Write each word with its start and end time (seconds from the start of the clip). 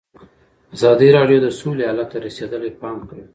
ازادي 0.75 1.09
راډیو 1.17 1.37
د 1.43 1.47
سوله 1.59 1.83
حالت 1.89 2.07
ته 2.11 2.17
رسېدلي 2.27 2.71
پام 2.81 2.97
کړی. 3.09 3.23